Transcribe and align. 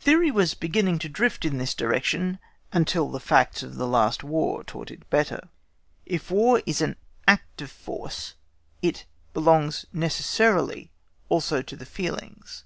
Theory 0.00 0.32
was 0.32 0.54
beginning 0.54 0.98
to 0.98 1.08
drift 1.08 1.44
in 1.44 1.58
this 1.58 1.72
direction 1.72 2.40
until 2.72 3.08
the 3.12 3.20
facts 3.20 3.62
of 3.62 3.76
the 3.76 3.86
last 3.86 4.24
War(*) 4.24 4.64
taught 4.64 4.90
it 4.90 5.08
better. 5.08 5.50
If 6.04 6.32
War 6.32 6.60
is 6.66 6.80
an 6.80 6.96
act 7.28 7.62
of 7.62 7.70
force, 7.70 8.34
it 8.82 9.04
belongs 9.34 9.86
necessarily 9.92 10.90
also 11.28 11.62
to 11.62 11.76
the 11.76 11.86
feelings. 11.86 12.64